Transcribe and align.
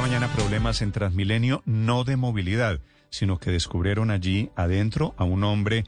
Mañana 0.00 0.28
problemas 0.28 0.80
en 0.80 0.92
Transmilenio, 0.92 1.62
no 1.66 2.04
de 2.04 2.16
movilidad, 2.16 2.80
sino 3.10 3.38
que 3.38 3.50
descubrieron 3.50 4.12
allí 4.12 4.48
adentro 4.54 5.12
a 5.18 5.24
un 5.24 5.42
hombre 5.42 5.84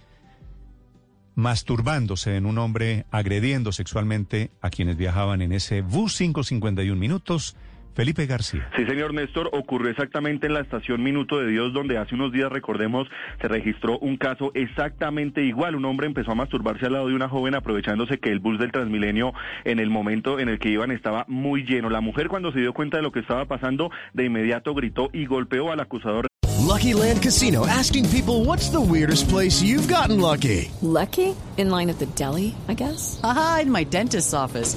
masturbándose 1.36 2.36
en 2.36 2.44
un 2.44 2.58
hombre 2.58 3.06
agrediendo 3.12 3.70
sexualmente 3.70 4.50
a 4.60 4.70
quienes 4.70 4.96
viajaban 4.96 5.42
en 5.42 5.52
ese 5.52 5.82
bus 5.82 6.18
551 6.18 7.00
minutos. 7.00 7.56
Felipe 7.94 8.26
García. 8.26 8.68
Sí, 8.76 8.84
señor 8.86 9.14
Néstor, 9.14 9.50
ocurrió 9.52 9.90
exactamente 9.90 10.46
en 10.46 10.54
la 10.54 10.60
estación 10.60 11.02
Minuto 11.02 11.38
de 11.38 11.48
Dios, 11.48 11.72
donde 11.72 11.98
hace 11.98 12.14
unos 12.14 12.32
días, 12.32 12.50
recordemos, 12.50 13.08
se 13.40 13.48
registró 13.48 13.98
un 13.98 14.16
caso 14.16 14.52
exactamente 14.54 15.42
igual. 15.44 15.76
Un 15.76 15.84
hombre 15.84 16.06
empezó 16.06 16.32
a 16.32 16.34
masturbarse 16.34 16.86
al 16.86 16.94
lado 16.94 17.08
de 17.08 17.14
una 17.14 17.28
joven 17.28 17.54
aprovechándose 17.54 18.18
que 18.18 18.30
el 18.30 18.38
bus 18.38 18.58
del 18.58 18.72
Transmilenio 18.72 19.32
en 19.64 19.78
el 19.78 19.90
momento 19.90 20.38
en 20.38 20.48
el 20.48 20.58
que 20.58 20.70
iban 20.70 20.90
estaba 20.90 21.24
muy 21.28 21.64
lleno. 21.64 21.90
La 21.90 22.00
mujer 22.00 22.28
cuando 22.28 22.52
se 22.52 22.60
dio 22.60 22.72
cuenta 22.72 22.96
de 22.96 23.02
lo 23.02 23.12
que 23.12 23.20
estaba 23.20 23.46
pasando, 23.46 23.90
de 24.12 24.24
inmediato 24.24 24.74
gritó 24.74 25.10
y 25.12 25.26
golpeó 25.26 25.72
al 25.72 25.80
acusador. 25.80 26.26
Lucky 26.70 26.94
Land 26.94 27.20
Casino 27.22 27.66
asking 27.66 28.08
people 28.10 28.44
what's 28.44 28.70
the 28.70 28.80
weirdest 28.80 29.28
place 29.28 29.60
you've 29.60 29.88
gotten 29.88 30.20
lucky? 30.20 30.70
Lucky? 30.82 31.34
In 31.56 31.68
line 31.68 31.90
at 31.90 31.98
the 31.98 32.06
deli, 32.14 32.54
I 32.68 32.74
guess? 32.74 33.18
Aha, 33.24 33.60
in 33.62 33.72
my 33.72 33.82
dentist's 33.84 34.32
office. 34.32 34.76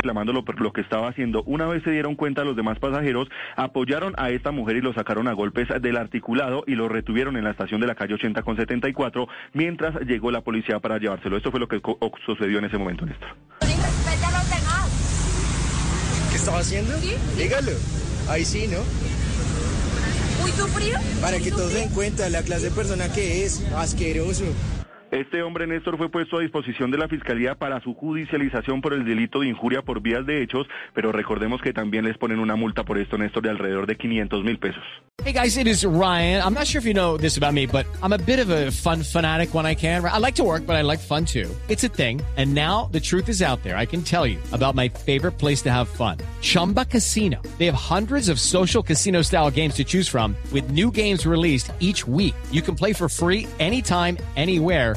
Reclamándolo 0.00 0.44
por 0.44 0.60
lo 0.60 0.72
que 0.72 0.80
estaba 0.80 1.08
haciendo. 1.08 1.42
Una 1.44 1.66
vez 1.66 1.82
se 1.84 1.90
dieron 1.90 2.16
cuenta 2.16 2.42
los 2.42 2.56
demás 2.56 2.78
pasajeros, 2.78 3.28
apoyaron 3.56 4.14
a 4.16 4.30
esta 4.30 4.50
mujer 4.50 4.76
y 4.76 4.80
lo 4.80 4.94
sacaron 4.94 5.28
a 5.28 5.34
golpes 5.34 5.68
del 5.80 5.96
articulado 5.96 6.64
y 6.66 6.74
lo 6.74 6.88
retuvieron 6.88 7.36
en 7.36 7.44
la 7.44 7.50
estación 7.50 7.80
de 7.80 7.86
la 7.86 7.94
calle 7.94 8.14
80 8.14 8.42
con 8.42 8.56
74 8.56 9.28
mientras 9.52 9.94
llegó 10.06 10.30
la 10.30 10.40
policía 10.40 10.80
para 10.80 10.98
llevárselo. 10.98 11.36
Esto 11.36 11.50
fue 11.50 11.60
lo 11.60 11.68
que 11.68 11.80
sucedió 12.24 12.58
en 12.58 12.64
ese 12.64 12.78
momento, 12.78 13.04
Néstor. 13.04 13.28
¿Qué 16.30 16.36
estaba 16.36 16.58
haciendo? 16.60 16.94
Dígalo. 17.36 17.72
Ahí 18.30 18.44
sí, 18.44 18.66
¿no? 18.68 18.78
¿Muy 20.40 20.50
sufrido? 20.52 20.98
Para 21.20 21.38
que 21.38 21.50
todos 21.50 21.74
den 21.74 21.90
cuenta 21.90 22.30
la 22.30 22.42
clase 22.42 22.66
de 22.66 22.70
persona 22.70 23.12
que 23.12 23.44
es. 23.44 23.62
Asqueroso. 23.74 24.44
Este 25.10 25.42
hombre, 25.42 25.66
Néstor, 25.66 25.98
fue 25.98 26.08
puesto 26.08 26.38
a 26.38 26.40
disposición 26.40 26.92
de 26.92 26.98
la 26.98 27.08
Fiscalía 27.08 27.56
para 27.56 27.80
su 27.80 27.94
judicialización 27.94 28.80
por 28.80 28.92
el 28.92 29.04
delito 29.04 29.40
de 29.40 29.48
injuria 29.48 29.82
por 29.82 30.00
vías 30.00 30.24
de 30.24 30.40
hechos, 30.40 30.68
pero 30.94 31.10
recordemos 31.10 31.60
que 31.60 31.72
también 31.72 32.04
les 32.04 32.16
ponen 32.16 32.38
una 32.38 32.54
multa 32.54 32.84
por 32.84 32.96
esto, 32.96 33.18
Néstor, 33.18 33.42
de 33.42 33.50
alrededor 33.50 33.88
de 33.88 33.96
500 33.96 34.44
mil 34.44 34.58
pesos. 34.58 34.82
Hey 35.22 35.34
guys, 35.34 35.58
it 35.58 35.66
is 35.66 35.84
Ryan. 35.84 36.40
I'm 36.42 36.54
not 36.54 36.66
sure 36.66 36.78
if 36.78 36.86
you 36.86 36.94
know 36.94 37.18
this 37.18 37.36
about 37.36 37.52
me, 37.52 37.66
but 37.66 37.84
I'm 38.02 38.14
a 38.14 38.18
bit 38.18 38.38
of 38.38 38.48
a 38.48 38.70
fun 38.70 39.02
fanatic 39.02 39.52
when 39.52 39.66
I 39.66 39.74
can. 39.74 40.02
I 40.02 40.16
like 40.16 40.36
to 40.36 40.44
work, 40.44 40.64
but 40.64 40.76
I 40.76 40.82
like 40.82 40.98
fun 40.98 41.26
too. 41.26 41.54
It's 41.68 41.84
a 41.84 41.88
thing. 41.88 42.22
And 42.38 42.54
now 42.54 42.88
the 42.90 43.00
truth 43.00 43.28
is 43.28 43.42
out 43.42 43.62
there. 43.62 43.76
I 43.76 43.84
can 43.84 44.02
tell 44.02 44.26
you 44.26 44.38
about 44.52 44.76
my 44.76 44.88
favorite 44.88 45.32
place 45.32 45.60
to 45.62 45.70
have 45.70 45.88
fun. 45.88 46.18
Chumba 46.40 46.86
Casino. 46.86 47.42
They 47.58 47.66
have 47.66 47.74
hundreds 47.74 48.30
of 48.30 48.40
social 48.40 48.82
casino 48.82 49.20
style 49.20 49.50
games 49.50 49.74
to 49.74 49.84
choose 49.84 50.08
from 50.08 50.34
with 50.52 50.70
new 50.70 50.90
games 50.90 51.26
released 51.26 51.70
each 51.80 52.06
week. 52.06 52.34
You 52.50 52.62
can 52.62 52.74
play 52.74 52.94
for 52.94 53.06
free 53.06 53.46
anytime, 53.58 54.16
anywhere 54.36 54.96